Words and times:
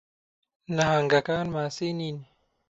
نەھەنگەکان 0.75 1.45
ماسی 1.55 1.89
نین. 1.99 2.17